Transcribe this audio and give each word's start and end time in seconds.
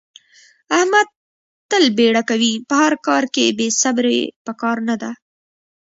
احمد 0.77 1.07
تل 1.69 1.83
بیړه 1.97 2.23
کوي. 2.29 2.53
په 2.67 2.73
هر 2.81 2.93
کار 3.07 3.23
کې 3.33 3.55
بې 3.57 3.67
صبرې 3.81 4.19
په 4.45 4.51
کار 4.61 4.77
نه 4.87 4.95
ده. 5.01 5.11